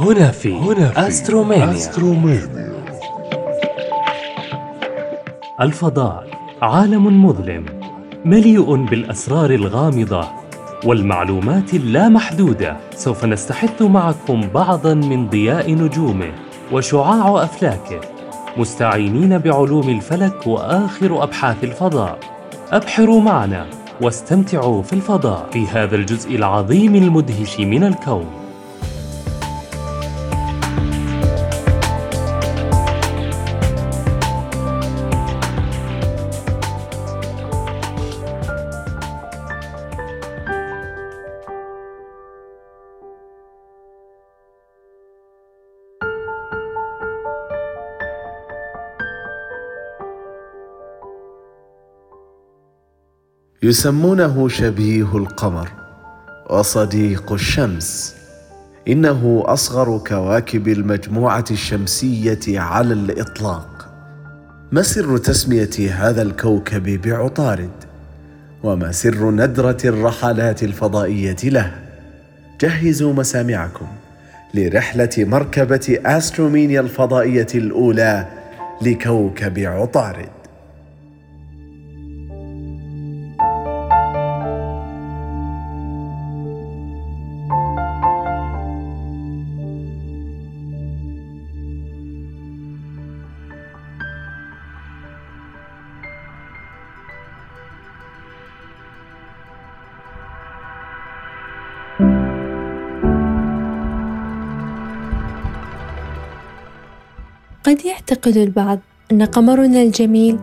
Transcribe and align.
هنا 0.00 0.30
في 0.30 0.54
هنا 0.54 0.88
في 0.88 1.08
أسترومانيا. 1.08 1.72
أسترومانيا. 1.72 2.72
الفضاء 5.60 6.26
عالم 6.62 7.24
مظلم 7.26 7.66
مليء 8.24 8.74
بالأسرار 8.74 9.50
الغامضة 9.50 10.28
والمعلومات 10.84 11.74
اللامحدودة. 11.74 12.76
سوف 12.94 13.24
نستحث 13.24 13.82
معكم 13.82 14.40
بعضا 14.54 14.94
من 14.94 15.28
ضياء 15.28 15.72
نجومه 15.74 16.32
وشعاع 16.72 17.44
أفلاكه 17.44 18.00
مستعينين 18.56 19.38
بعلوم 19.38 19.88
الفلك 19.88 20.46
وآخر 20.46 21.22
أبحاث 21.22 21.64
الفضاء. 21.64 22.18
أبحروا 22.72 23.20
معنا 23.20 23.66
واستمتعوا 24.00 24.82
في 24.82 24.92
الفضاء. 24.92 25.46
في 25.52 25.66
هذا 25.66 25.96
الجزء 25.96 26.36
العظيم 26.36 26.94
المدهش 26.94 27.60
من 27.60 27.84
الكون. 27.84 28.39
يسمونه 53.62 54.48
شبيه 54.48 55.16
القمر 55.16 55.68
وصديق 56.50 57.32
الشمس. 57.32 58.14
إنه 58.88 59.42
أصغر 59.46 59.98
كواكب 59.98 60.68
المجموعة 60.68 61.44
الشمسية 61.50 62.60
على 62.60 62.92
الإطلاق. 62.92 63.88
ما 64.72 64.82
سر 64.82 65.18
تسمية 65.18 65.94
هذا 65.94 66.22
الكوكب 66.22 67.00
بعطارد؟ 67.02 67.70
وما 68.62 68.92
سر 68.92 69.30
ندرة 69.30 69.78
الرحلات 69.84 70.62
الفضائية 70.62 71.36
له؟ 71.44 71.72
جهزوا 72.60 73.12
مسامعكم 73.12 73.86
لرحلة 74.54 75.10
مركبة 75.18 75.98
أسترومينيا 76.06 76.80
الفضائية 76.80 77.48
الأولى 77.54 78.26
لكوكب 78.82 79.58
عطارد. 79.58 80.39
قد 107.64 107.84
يعتقد 107.84 108.36
البعض 108.36 108.78
أن 109.12 109.22
قمرنا 109.22 109.82
الجميل 109.82 110.38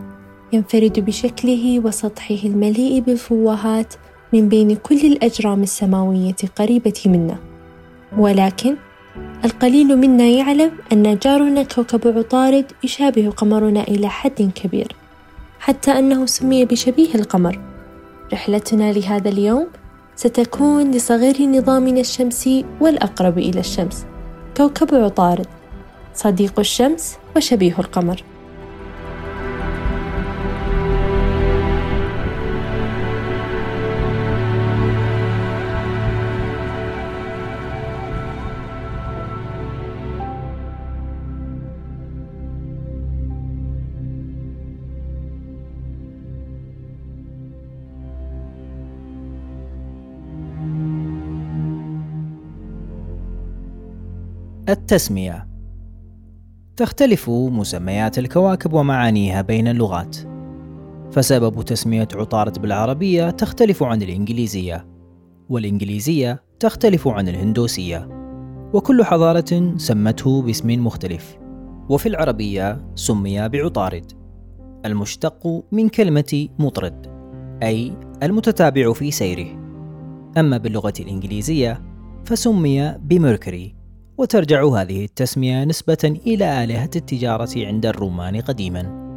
ينفرد 0.53 0.99
بشكله 0.99 1.79
وسطحه 1.79 2.39
المليء 2.43 2.99
بالفوهات 2.99 3.93
من 4.33 4.49
بين 4.49 4.75
كل 4.75 5.05
الأجرام 5.05 5.63
السماوية 5.63 6.35
قريبة 6.55 6.93
منا، 7.05 7.37
ولكن 8.17 8.75
القليل 9.45 9.97
منا 9.97 10.23
يعلم 10.23 10.71
أن 10.93 11.17
جارنا 11.17 11.63
كوكب 11.63 12.17
عطارد 12.17 12.65
يشابه 12.83 13.29
قمرنا 13.29 13.81
إلى 13.81 14.09
حد 14.09 14.51
كبير، 14.55 14.95
حتى 15.59 15.91
أنه 15.91 16.25
سمي 16.25 16.65
بشبيه 16.65 17.15
القمر. 17.15 17.59
رحلتنا 18.33 18.93
لهذا 18.93 19.29
اليوم 19.29 19.67
ستكون 20.15 20.91
لصغير 20.91 21.41
نظامنا 21.41 21.99
الشمسي 21.99 22.65
والأقرب 22.81 23.37
إلى 23.37 23.59
الشمس، 23.59 24.05
كوكب 24.57 24.95
عطارد. 24.95 25.47
صديق 26.17 26.59
الشمس 26.59 27.17
وشبيه 27.35 27.79
القمر. 27.79 28.23
التسمية. 54.69 55.56
تختلف 56.77 57.29
مسميات 57.29 58.19
الكواكب 58.19 58.73
ومعانيها 58.73 59.41
بين 59.41 59.67
اللغات. 59.67 60.17
فسبب 61.11 61.61
تسمية 61.61 62.07
عطارد 62.15 62.61
بالعربية 62.61 63.29
تختلف 63.29 63.83
عن 63.83 64.01
الإنجليزية 64.01 64.87
والإنجليزية 65.49 66.43
تختلف 66.59 67.07
عن 67.07 67.27
الهندوسية. 67.27 68.09
وكل 68.73 69.03
حضارة 69.03 69.73
سمته 69.77 70.41
باسم 70.41 70.85
مختلف 70.85 71.37
وفي 71.89 72.09
العربية 72.09 72.85
سمي 72.95 73.49
بعطارد 73.49 74.11
المشتق 74.85 75.63
من 75.71 75.89
كلمة 75.89 76.47
مطرد 76.59 77.07
أي 77.63 77.93
المتتابع 78.23 78.93
في 78.93 79.11
سيره. 79.11 79.47
أما 80.37 80.57
باللغة 80.57 80.93
الإنجليزية 80.99 81.81
فسمي 82.25 82.95
بميركوري. 82.99 83.76
وترجع 84.17 84.65
هذه 84.65 85.05
التسمية 85.05 85.63
نسبة 85.63 85.97
إلى 86.27 86.63
آلهة 86.63 86.89
التجارة 86.95 87.49
عند 87.55 87.85
الرومان 87.85 88.41
قديما. 88.41 89.07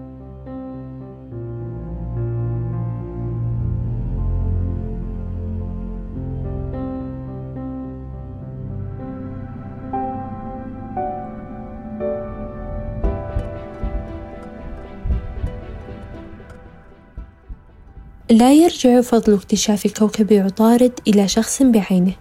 لا 18.30 18.52
يرجع 18.52 19.00
فضل 19.00 19.34
اكتشاف 19.34 19.98
كوكب 19.98 20.32
عطارد 20.32 20.92
إلى 21.08 21.28
شخص 21.28 21.62
بعينه 21.62 22.12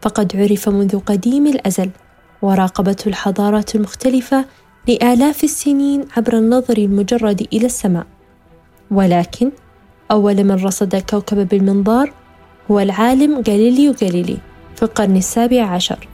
فقد 0.00 0.36
عرف 0.36 0.68
منذ 0.68 0.98
قديم 0.98 1.46
الأزل. 1.46 1.90
وراقبته 2.42 3.08
الحضارات 3.08 3.74
المختلفة 3.74 4.44
لآلاف 4.88 5.44
السنين 5.44 6.04
عبر 6.16 6.38
النظر 6.38 6.78
المجرد 6.78 7.46
إلى 7.52 7.66
السماء. 7.66 8.06
ولكن 8.90 9.50
أول 10.10 10.44
من 10.44 10.64
رصد 10.64 10.94
الكوكب 10.94 11.48
بالمنظار 11.48 12.12
هو 12.70 12.80
العالم 12.80 13.42
غاليليو 13.48 13.94
غاليلي 14.02 14.38
في 14.76 14.82
القرن 14.82 15.16
السابع 15.16 15.62
عشر. 15.62 16.08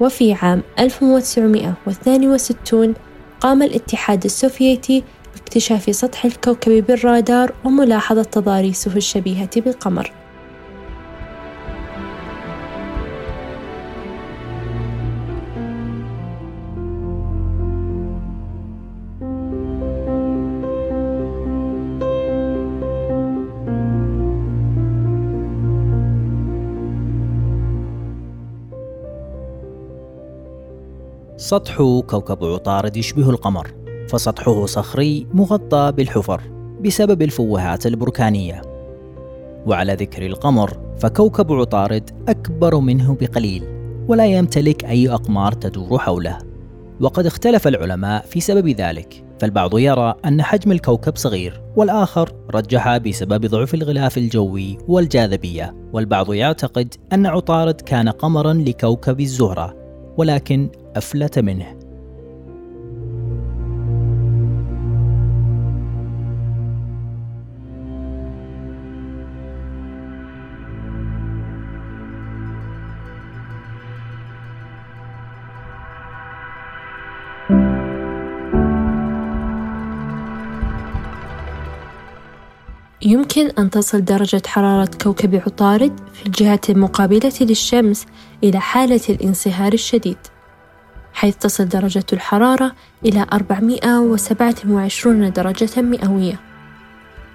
وفي 0.00 0.32
عام 0.32 0.62
1962 0.78 2.94
قام 3.40 3.62
الاتحاد 3.62 4.24
السوفيتي 4.24 5.04
باكتشاف 5.34 5.96
سطح 5.96 6.24
الكوكب 6.24 6.86
بالرادار 6.86 7.52
وملاحظة 7.64 8.22
تضاريسه 8.22 8.96
الشبيهة 8.96 9.60
بالقمر. 9.60 10.12
سطح 31.40 31.76
كوكب 32.06 32.44
عطارد 32.44 32.96
يشبه 32.96 33.30
القمر 33.30 33.70
فسطحه 34.08 34.66
صخري 34.66 35.26
مغطى 35.34 35.92
بالحفر 35.96 36.42
بسبب 36.84 37.22
الفوهات 37.22 37.86
البركانية. 37.86 38.62
وعلى 39.66 39.94
ذكر 39.94 40.26
القمر 40.26 40.78
فكوكب 40.98 41.52
عطارد 41.52 42.10
أكبر 42.28 42.78
منه 42.78 43.16
بقليل 43.20 43.62
ولا 44.08 44.26
يمتلك 44.26 44.84
أي 44.84 45.08
أقمار 45.08 45.52
تدور 45.52 45.98
حوله. 45.98 46.38
وقد 47.00 47.26
اختلف 47.26 47.68
العلماء 47.68 48.22
في 48.22 48.40
سبب 48.40 48.68
ذلك 48.68 49.24
فالبعض 49.38 49.78
يرى 49.78 50.14
أن 50.24 50.42
حجم 50.42 50.72
الكوكب 50.72 51.16
صغير 51.16 51.62
والآخر 51.76 52.32
رجح 52.54 52.96
بسبب 52.96 53.46
ضعف 53.46 53.74
الغلاف 53.74 54.18
الجوي 54.18 54.78
والجاذبية. 54.88 55.74
والبعض 55.92 56.34
يعتقد 56.34 56.94
أن 57.12 57.26
عطارد 57.26 57.80
كان 57.80 58.08
قمرا 58.08 58.52
لكوكب 58.52 59.20
الزهرة 59.20 59.80
ولكن 60.16 60.70
أفلت 60.96 61.38
منه. 61.38 61.80
يمكن 83.02 83.50
أن 83.58 83.70
تصل 83.70 84.04
درجة 84.04 84.42
حرارة 84.46 84.90
كوكب 85.02 85.34
عطارد 85.34 86.00
في 86.12 86.26
الجهة 86.26 86.60
المقابلة 86.68 87.32
للشمس 87.40 88.06
إلى 88.44 88.60
حالة 88.60 89.00
الانصهار 89.08 89.72
الشديد. 89.72 90.16
حيث 91.20 91.36
تصل 91.36 91.68
درجة 91.68 92.04
الحرارة 92.12 92.72
إلى 93.04 93.26
427 93.32 95.32
درجة 95.32 95.82
مئوية. 95.82 96.40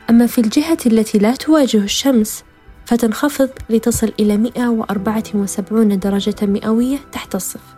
أما 0.10 0.28
في 0.28 0.42
الجهة 0.42 0.78
التي 0.86 1.18
لا 1.18 1.36
تواجه 1.36 1.78
الشمس 1.78 2.44
فتنخفض 2.86 3.50
لتصل 3.70 4.12
إلى 4.20 4.38
174 4.38 6.00
درجة 6.00 6.36
مئوية 6.42 6.98
تحت 7.12 7.36
الصفر. 7.36 7.76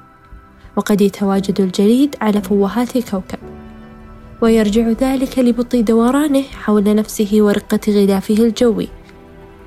وقد 0.76 1.02
يتواجد 1.02 1.62
الجليد 1.62 2.16
على 2.22 2.42
فوهات 2.42 2.96
الكوكب. 2.96 3.40
ويرجع 4.42 4.90
ذلك 4.90 5.40
لبطء 5.40 5.82
دورانه 5.82 6.44
حول 6.44 6.96
نفسه 6.96 7.30
ورقة 7.34 7.80
غلافه 7.88 8.36
الجوي. 8.36 8.90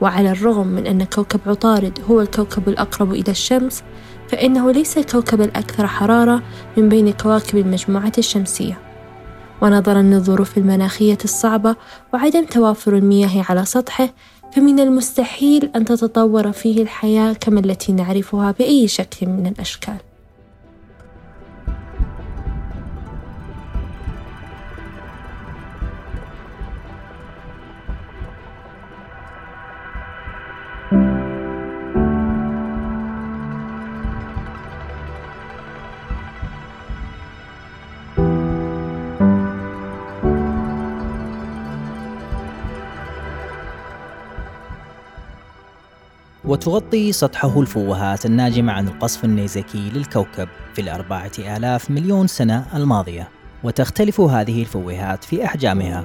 وعلى 0.01 0.33
الرغم 0.33 0.67
من 0.67 0.87
أن 0.87 1.05
كوكب 1.05 1.41
عطارد 1.47 1.99
هو 2.11 2.21
الكوكب 2.21 2.69
الأقرب 2.69 3.13
إلى 3.13 3.31
الشمس 3.31 3.83
فإنه 4.31 4.71
ليس 4.71 4.99
الكوكب 4.99 5.41
الأكثر 5.41 5.87
حرارة 5.87 6.43
من 6.77 6.88
بين 6.88 7.12
كواكب 7.12 7.59
المجموعة 7.59 8.12
الشمسية. 8.19 8.79
ونظرا 9.62 10.03
للظروف 10.03 10.59
المناخية 10.59 11.19
الصعبة 11.25 11.77
وعدم 12.15 12.44
توافر 12.44 12.97
المياه 12.97 13.44
على 13.49 13.65
سطحه 13.65 14.09
فمن 14.53 14.81
المستحيل 14.81 15.71
أن 15.77 15.85
تتطور 15.85 16.53
فيه 16.53 16.82
الحياة 16.82 17.32
كما 17.32 17.61
التي 17.61 17.93
نعرفها 17.93 18.55
بأي 18.59 18.88
شكل 18.88 19.27
من 19.27 19.47
الأشكال. 19.47 20.10
وتغطي 46.50 47.12
سطحه 47.12 47.61
الفوهات 47.61 48.26
الناجمة 48.26 48.73
عن 48.73 48.88
القصف 48.88 49.25
النيزكي 49.25 49.91
للكوكب 49.91 50.49
في 50.75 50.81
الأربعة 50.81 51.31
آلاف 51.38 51.91
مليون 51.91 52.26
سنة 52.26 52.67
الماضية 52.75 53.29
وتختلف 53.64 54.20
هذه 54.20 54.61
الفوهات 54.61 55.25
في 55.25 55.44
أحجامها. 55.44 56.05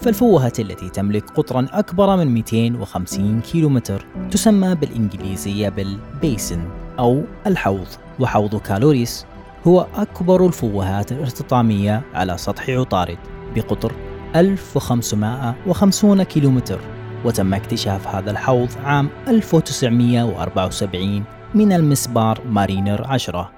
فالفوهة 0.00 0.52
التي 0.58 0.88
تملك 0.88 1.30
قطرا 1.30 1.66
أكبر 1.72 2.16
من 2.16 2.26
250 2.26 3.40
كيلومتر 3.40 4.06
تسمى 4.30 4.74
بالإنجليزية 4.74 5.68
بالبيسن 5.68 6.64
أو 6.98 7.22
الحوض 7.46 7.88
وحوض 8.20 8.56
كالوريس 8.56 9.26
هو 9.66 9.86
أكبر 9.94 10.46
الفوهات 10.46 11.12
الارتطامية 11.12 12.02
على 12.14 12.38
سطح 12.38 12.70
عطارد 12.70 13.18
بقطر 13.54 13.92
1550 14.36 16.22
كيلومتر. 16.22 16.80
وتم 17.24 17.54
اكتشاف 17.54 18.08
هذا 18.08 18.30
الحوض 18.30 18.68
عام 18.84 19.08
1974 19.28 21.24
من 21.54 21.72
المسبار 21.72 22.40
مارينر 22.46 23.06
10 23.06 23.50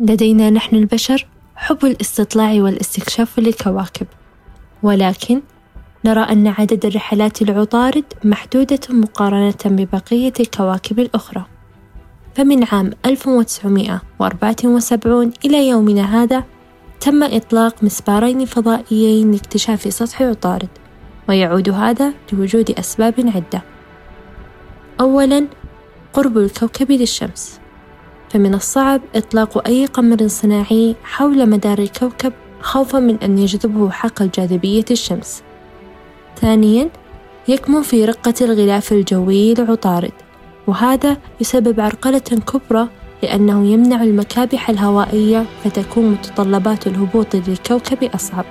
لدينا 0.00 0.50
نحن 0.50 0.76
البشر؟ 0.76 1.31
حب 1.62 1.84
الاستطلاع 1.84 2.52
والاستكشاف 2.52 3.38
للكواكب. 3.38 4.06
ولكن 4.82 5.42
نرى 6.04 6.20
أن 6.20 6.46
عدد 6.46 6.86
الرحلات 6.86 7.42
العطارد 7.42 8.04
محدودة 8.24 8.80
مقارنة 8.90 9.54
ببقية 9.64 10.32
الكواكب 10.40 10.98
الأخرى. 10.98 11.44
فمن 12.34 12.64
عام 12.64 12.90
1974 13.06 15.32
إلى 15.44 15.68
يومنا 15.68 16.22
هذا 16.22 16.44
تم 17.00 17.22
إطلاق 17.22 17.84
مسبارين 17.84 18.44
فضائيين 18.44 19.32
لاكتشاف 19.32 19.94
سطح 19.94 20.22
عطارد 20.22 20.68
ويعود 21.28 21.70
هذا 21.70 22.14
لوجود 22.32 22.70
أسباب 22.70 23.14
عدة. 23.34 23.62
أولاً 25.00 25.46
قرب 26.12 26.38
الكوكب 26.38 26.92
للشمس. 26.92 27.61
فمن 28.32 28.54
الصعب 28.54 29.00
إطلاق 29.14 29.68
أي 29.68 29.86
قمر 29.86 30.28
صناعي 30.28 30.96
حول 31.04 31.48
مدار 31.48 31.78
الكوكب 31.78 32.32
خوفا 32.60 32.98
من 32.98 33.18
أن 33.22 33.38
يجذبه 33.38 33.90
حقل 33.90 34.30
جاذبية 34.34 34.84
الشمس. 34.90 35.42
ثانيا 36.40 36.90
يكمن 37.48 37.82
في 37.82 38.04
رقة 38.04 38.34
الغلاف 38.40 38.92
الجوي 38.92 39.54
لعطارد 39.54 40.12
وهذا 40.66 41.16
يسبب 41.40 41.80
عرقلة 41.80 42.18
كبرى 42.18 42.88
لأنه 43.22 43.66
يمنع 43.66 44.02
المكابح 44.02 44.70
الهوائية 44.70 45.46
فتكون 45.64 46.04
متطلبات 46.04 46.86
الهبوط 46.86 47.36
للكوكب 47.36 48.10
أصعب 48.14 48.44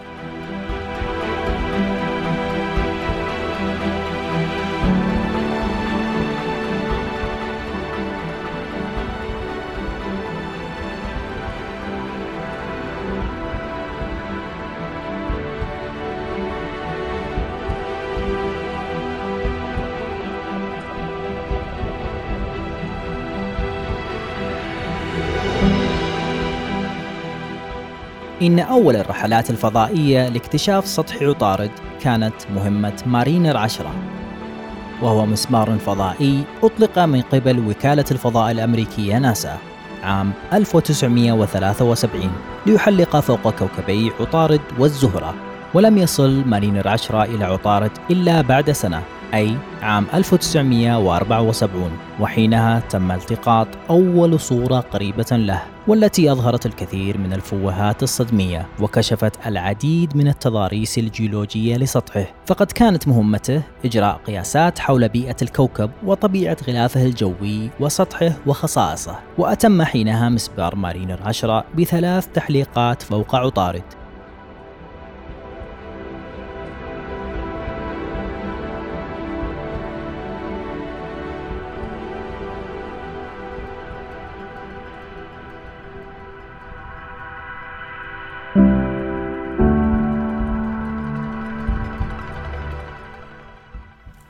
إن 28.41 28.59
أول 28.59 28.95
الرحلات 28.95 29.49
الفضائية 29.49 30.29
لاكتشاف 30.29 30.87
سطح 30.87 31.23
عطارد 31.23 31.71
كانت 32.01 32.33
مهمة 32.55 33.03
مارينر 33.05 33.57
10 33.57 33.95
وهو 35.01 35.25
مسمار 35.25 35.77
فضائي 35.77 36.43
أطلق 36.63 36.99
من 36.99 37.21
قبل 37.21 37.59
وكالة 37.59 38.05
الفضاء 38.11 38.51
الأمريكية 38.51 39.17
ناسا 39.17 39.57
عام 40.03 40.31
1973 40.53 42.31
ليحلق 42.65 43.19
فوق 43.19 43.49
كوكبي 43.49 44.11
عطارد 44.19 44.61
والزهرة 44.79 45.33
ولم 45.73 45.97
يصل 45.97 46.43
مارينر 46.45 46.87
10 46.87 47.23
إلى 47.23 47.45
عطارد 47.45 47.91
إلا 48.11 48.41
بعد 48.41 48.71
سنة. 48.71 49.01
أي 49.33 49.57
عام 49.81 50.05
1974 50.13 51.91
وحينها 52.19 52.79
تم 52.79 53.11
التقاط 53.11 53.67
أول 53.89 54.39
صورة 54.39 54.79
قريبة 54.79 55.25
له 55.31 55.63
والتي 55.87 56.31
أظهرت 56.31 56.65
الكثير 56.65 57.17
من 57.17 57.33
الفوهات 57.33 58.03
الصدمية 58.03 58.67
وكشفت 58.79 59.47
العديد 59.47 60.17
من 60.17 60.27
التضاريس 60.27 60.97
الجيولوجية 60.97 61.77
لسطحه. 61.77 62.25
فقد 62.45 62.71
كانت 62.71 63.07
مهمته 63.07 63.61
إجراء 63.85 64.19
قياسات 64.27 64.79
حول 64.79 65.09
بيئة 65.09 65.35
الكوكب 65.41 65.91
وطبيعة 66.05 66.57
غلافه 66.67 67.05
الجوي 67.05 67.69
وسطحه 67.79 68.31
وخصائصه 68.45 69.19
وأتم 69.37 69.83
حينها 69.83 70.29
مسبار 70.29 70.75
مارينر 70.75 71.19
10 71.25 71.65
بثلاث 71.77 72.27
تحليقات 72.33 73.01
فوق 73.01 73.35
عطارد. 73.35 74.00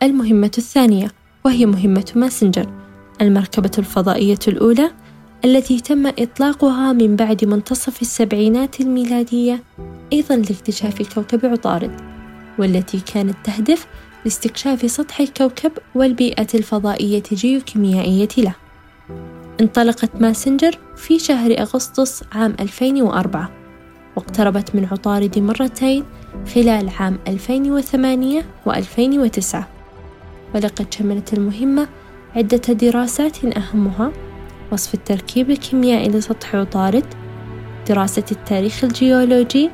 المهمة 0.03 0.51
الثانية 0.57 1.11
وهي 1.45 1.65
مهمة 1.65 2.11
ماسنجر 2.15 2.67
المركبة 3.21 3.71
الفضائية 3.77 4.39
الأولى 4.47 4.91
التي 5.45 5.79
تم 5.79 6.07
إطلاقها 6.07 6.93
من 6.93 7.15
بعد 7.15 7.45
منتصف 7.45 8.01
السبعينات 8.01 8.81
الميلادية 8.81 9.63
أيضا 10.13 10.35
لاكتشاف 10.35 11.13
كوكب 11.13 11.45
عطارد 11.45 12.01
والتي 12.59 12.99
كانت 12.99 13.35
تهدف 13.43 13.87
لاستكشاف 14.25 14.91
سطح 14.91 15.19
الكوكب 15.19 15.71
والبيئة 15.95 16.47
الفضائية 16.53 17.23
جيوكيميائية 17.31 18.29
له. 18.37 18.55
انطلقت 19.61 20.21
ماسنجر 20.21 20.77
في 20.95 21.19
شهر 21.19 21.51
أغسطس 21.59 22.23
عام 22.31 22.55
2004 22.59 23.51
واقتربت 24.15 24.75
من 24.75 24.85
عطارد 24.85 25.39
مرتين 25.39 26.03
خلال 26.55 26.89
عام 26.89 27.19
2008 27.27 28.45
و2009 28.67 29.70
ولقد 30.55 30.93
شملت 30.93 31.33
المهمة 31.33 31.87
عدة 32.35 32.73
دراسات 32.73 33.45
أهمها 33.45 34.11
وصف 34.71 34.93
التركيب 34.93 35.51
الكيميائي 35.51 36.09
لسطح 36.09 36.55
عطارد 36.55 37.05
دراسة 37.89 38.25
التاريخ 38.31 38.83
الجيولوجي 38.83 39.69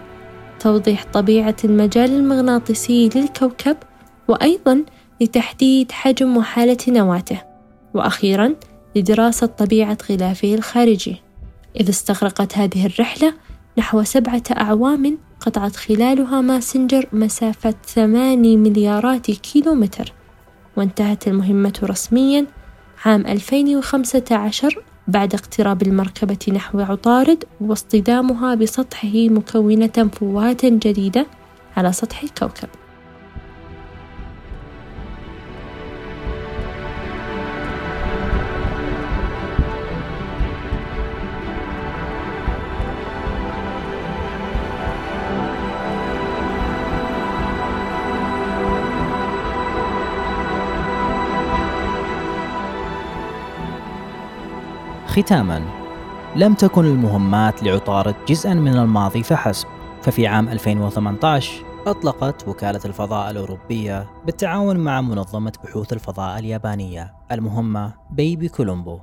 توضيح 0.59 1.05
طبيعة 1.13 1.55
المجال 1.63 2.11
المغناطيسي 2.11 3.09
للكوكب 3.15 3.77
وأيضا 4.27 4.83
لتحديد 5.21 5.91
حجم 5.91 6.37
وحالة 6.37 6.77
نواته 6.87 7.41
وأخيرا 7.93 8.55
لدراسة 8.95 9.47
طبيعة 9.47 9.97
غلافه 10.09 10.55
الخارجي. 10.55 11.15
إذ 11.79 11.89
استغرقت 11.89 12.57
هذه 12.57 12.85
الرحلة 12.85 13.33
نحو 13.77 14.03
سبعة 14.03 14.43
أعوام 14.51 15.17
قطعت 15.39 15.75
خلالها 15.75 16.41
ماسنجر 16.41 17.07
مسافة 17.13 17.75
ثماني 17.85 18.57
مليارات 18.57 19.31
كيلومتر. 19.31 20.13
وانتهت 20.77 21.27
المهمة 21.27 21.79
رسميا 21.83 22.45
عام 23.05 23.25
2015 23.27 24.83
بعد 25.07 25.33
اقتراب 25.33 25.81
المركبة 25.81 26.53
نحو 26.53 26.79
عطارد 26.79 27.43
واصطدامها 27.61 28.55
بسطحه 28.55 29.29
مكونة 29.29 30.09
فوهات 30.13 30.65
جديدة 30.65 31.25
على 31.77 31.91
سطح 31.91 32.23
الكوكب. 32.23 32.69
ختاما. 55.17 55.61
لم 56.35 56.53
تكن 56.53 56.85
المهمات 56.85 57.63
لعطارد 57.63 58.15
جزءا 58.27 58.53
من 58.53 58.73
الماضي 58.73 59.23
فحسب. 59.23 59.67
ففي 60.01 60.27
عام 60.27 60.49
2018 60.49 61.63
أطلقت 61.87 62.47
وكالة 62.47 62.79
الفضاء 62.85 63.31
الأوروبية 63.31 64.09
بالتعاون 64.25 64.77
مع 64.77 65.01
منظمة 65.01 65.53
بحوث 65.63 65.93
الفضاء 65.93 66.39
اليابانية 66.39 67.13
المهمة 67.31 67.93
بيبي 68.11 68.49
كولومبو 68.49 68.99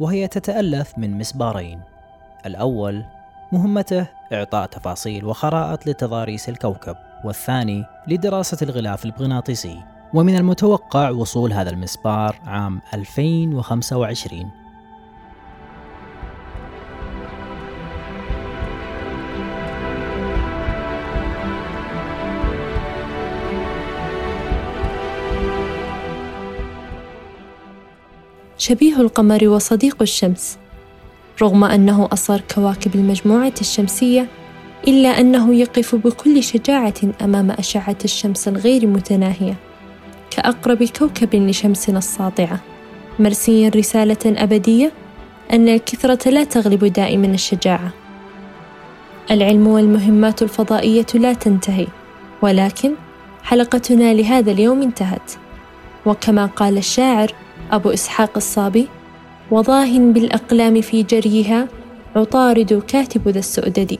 وهي 0.00 0.28
تتألف 0.28 0.98
من 0.98 1.18
مسبارين. 1.18 1.80
الأول 2.46 3.04
مهمته 3.52 4.06
إعطاء 4.32 4.66
تفاصيل 4.66 5.24
وخرائط 5.24 5.86
لتضاريس 5.86 6.48
الكوكب 6.48 6.96
والثاني 7.24 7.84
لدراسة 8.08 8.58
الغلاف 8.62 9.04
المغناطيسي 9.04 9.82
ومن 10.14 10.36
المتوقع 10.36 11.10
وصول 11.10 11.52
هذا 11.52 11.70
المسبار 11.70 12.36
عام 12.46 12.80
2025 12.94 14.65
شبيه 28.68 29.00
القمر 29.00 29.48
وصديق 29.48 29.96
الشمس 30.02 30.58
رغم 31.42 31.64
أنه 31.64 32.08
أصغر 32.12 32.42
كواكب 32.54 32.94
المجموعة 32.94 33.52
الشمسية 33.60 34.28
إلا 34.88 35.08
أنه 35.08 35.54
يقف 35.54 35.94
بكل 35.94 36.42
شجاعة 36.42 36.94
أمام 37.22 37.50
أشعة 37.50 37.96
الشمس 38.04 38.48
الغير 38.48 38.86
متناهية 38.86 39.54
كأقرب 40.30 40.84
كوكب 40.84 41.34
لشمسنا 41.34 41.98
الساطعة. 41.98 42.60
مرسيا 43.18 43.68
رسالة 43.68 44.16
أبدية 44.26 44.92
أن 45.52 45.68
الكثرة 45.68 46.30
لا 46.30 46.44
تغلب 46.44 46.84
دائما 46.84 47.26
الشجاعة. 47.26 47.90
العلم 49.30 49.66
والمهمات 49.66 50.42
الفضائية 50.42 51.06
لا 51.14 51.32
تنتهي 51.32 51.86
ولكن 52.42 52.92
حلقتنا 53.42 54.14
لهذا 54.14 54.52
اليوم 54.52 54.82
انتهت. 54.82 55.32
وكما 56.06 56.46
قال 56.46 56.78
الشاعر 56.78 57.45
أبو 57.72 57.90
إسحاق 57.90 58.30
الصابي 58.36 58.88
وضاه 59.50 59.98
بالأقلام 59.98 60.80
في 60.80 61.02
جريها 61.02 61.68
عطارد 62.16 62.82
كاتب 62.88 63.28
ذا 63.28 63.38
السؤدد. 63.38 63.98